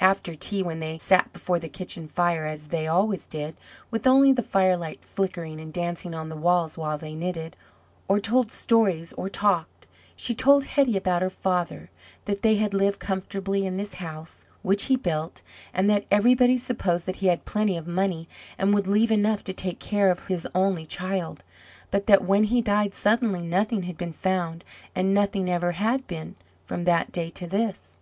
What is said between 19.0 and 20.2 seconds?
enough to take care